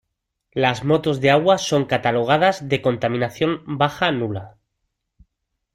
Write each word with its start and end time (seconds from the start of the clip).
Las 0.53 0.83
motos 0.83 1.21
de 1.21 1.29
agua 1.29 1.59
son 1.59 1.85
catalogadas 1.85 2.67
de 2.67 2.81
contaminación 2.81 3.61
baja-nula. 3.67 4.57